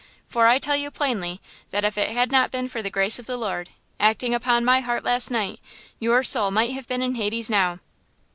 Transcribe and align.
For 0.25 0.47
I 0.47 0.57
tell 0.57 0.75
you 0.75 0.89
plainly 0.89 1.41
that 1.69 1.83
if 1.85 1.95
it 1.95 2.09
had 2.09 2.31
not 2.31 2.49
been 2.49 2.67
for 2.67 2.81
the 2.81 2.89
grace 2.89 3.19
of 3.19 3.27
the 3.27 3.37
Lord, 3.37 3.69
acting 3.99 4.33
upon 4.33 4.65
my 4.65 4.79
heart 4.79 5.03
last 5.03 5.29
night, 5.29 5.59
your 5.99 6.23
soul 6.23 6.49
might 6.49 6.71
have 6.71 6.87
been 6.87 7.03
in 7.03 7.13
Hades 7.13 7.51
now!" 7.51 7.77